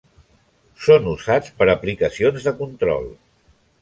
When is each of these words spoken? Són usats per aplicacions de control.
Són 0.85 1.09
usats 1.11 1.53
per 1.59 1.67
aplicacions 1.75 2.49
de 2.49 2.55
control. 2.63 3.07